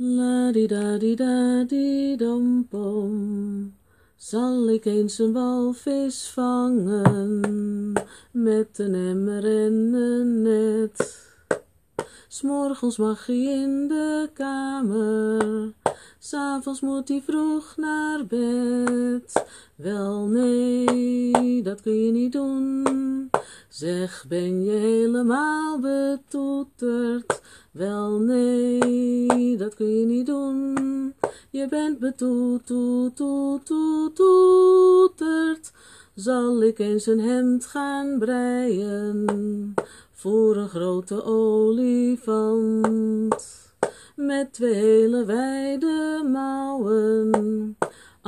[0.00, 3.74] La di da di da di dom pom.
[4.16, 7.92] Zal ik eens een walvis vangen
[8.30, 11.26] met een emmer en een net?
[12.28, 15.72] S'morgens mag hij in de kamer,
[16.18, 19.44] s'avonds moet hij vroeg naar bed.
[19.74, 22.77] Wel nee, dat kun je niet doen.
[23.68, 27.40] Zeg, ben je helemaal betoeterd?
[27.70, 31.14] Wel nee, dat kun je niet doen.
[31.50, 33.72] Je bent betoeterd.
[36.14, 39.74] Zal ik eens een hemd gaan breien
[40.12, 42.56] voor een grote olifant?
[44.16, 47.76] Met twee hele wijde mouwen,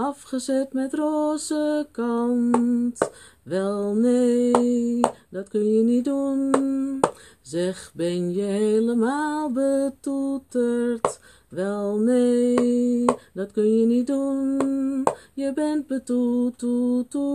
[0.00, 3.10] afgezet met roze kant.
[3.42, 5.00] Wel nee,
[5.30, 7.00] dat kun je niet doen.
[7.40, 11.20] Zeg, ben je helemaal betoeterd?
[11.48, 15.06] Wel nee, dat kun je niet doen.
[15.34, 17.34] Je bent betoeterd.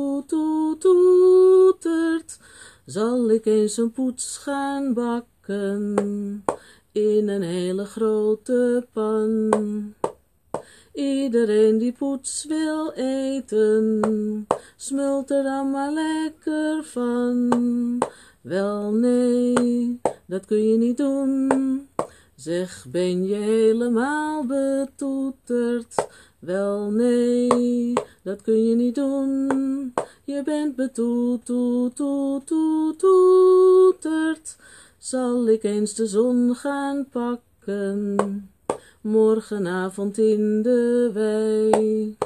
[2.86, 5.96] Zal ik eens een poets gaan bakken
[6.92, 9.54] in een hele grote pan?
[10.96, 18.02] Iedereen die poets wil eten, smult er dan maar lekker van.
[18.42, 21.88] Wel nee, dat kun je niet doen.
[22.36, 26.08] Zeg, ben je helemaal betoeterd?
[26.40, 27.94] Wel nee,
[28.24, 29.94] dat kun je niet doen.
[30.24, 32.16] Je bent betoeterd.
[34.98, 38.55] Zal ik eens de zon gaan pakken?
[39.06, 42.18] Morgenavond in de wei.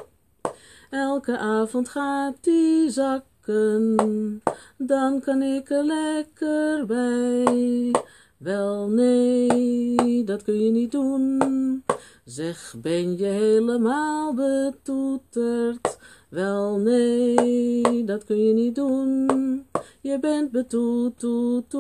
[0.90, 4.42] Elke avond gaat die zakken,
[4.78, 7.92] dan kan ik er lekker bij.
[8.38, 11.84] Wel nee, dat kun je niet doen.
[12.26, 15.98] Zeg, ben je helemaal betoeterd?
[16.30, 19.68] Wel nee, dat kun je niet doen.
[20.02, 21.74] Je bent betoeterd.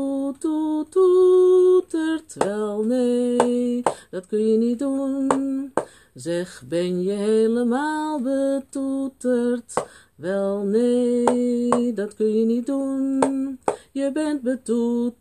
[2.38, 5.74] Wel nee, dat kun je niet doen.
[6.14, 9.74] Zeg, ben je helemaal betoeterd?
[10.16, 13.60] Wel nee, dat kun je niet doen.
[13.92, 15.20] Je bent betoeterd.